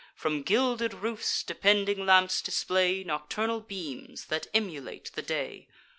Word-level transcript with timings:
From 0.15 0.41
gilded 0.41 0.95
roofs 0.95 1.43
depending 1.43 2.07
lamps 2.07 2.41
display 2.41 3.03
Nocturnal 3.03 3.59
beams, 3.59 4.25
that 4.29 4.47
emulate 4.51 5.11
the 5.13 5.21
day. 5.21 5.67